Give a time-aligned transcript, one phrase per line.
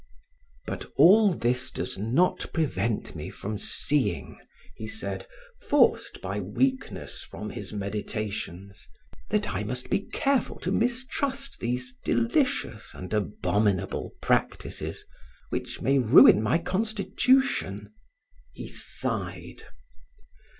[0.65, 4.39] "But all this does not prevent me from seeing,"
[4.73, 5.27] he said,
[5.61, 8.89] forced by weakness from his meditations,
[9.29, 15.05] "that I must be careful to mistrust these delicious and abominable practices
[15.49, 17.93] which may ruin my constitution."
[18.53, 19.65] He sighed.